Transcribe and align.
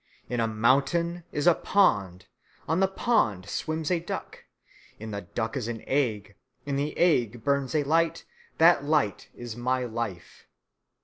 In 0.29 0.39
a 0.39 0.47
mountain 0.47 1.25
is 1.31 1.45
a 1.45 1.53
pond, 1.53 2.25
on 2.67 2.79
the 2.79 2.87
pond 2.87 3.47
swims 3.47 3.91
a 3.91 3.99
duck, 3.99 4.45
in 4.97 5.11
the 5.11 5.21
duck 5.21 5.55
is 5.55 5.67
an 5.67 5.83
egg, 5.85 6.35
in 6.65 6.75
the 6.75 6.97
egg 6.97 7.43
burns 7.43 7.75
a 7.75 7.83
light, 7.83 8.25
that 8.57 8.83
light 8.83 9.29
is 9.35 9.55
my 9.55 9.83
life. 9.85 10.47